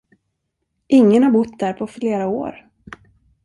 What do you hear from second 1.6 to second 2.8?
på flera år.